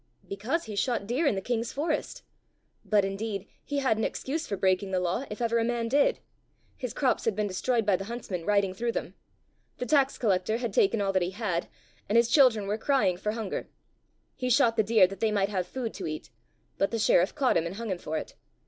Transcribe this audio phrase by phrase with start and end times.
[0.27, 2.23] "Because he shot deer in the king's forest.
[2.83, 6.17] But indeed he had an excuse for breaking the law if ever a man did.
[6.75, 9.13] His crops had been destroyed by the huntsmen riding through them.
[9.77, 11.67] The tax collector had taken all that he had,
[12.09, 13.69] and his children were crying for hunger.
[14.35, 16.31] He shot the deer that they might have food to eat;
[16.79, 18.33] but the sheriff caught him and hung him for it.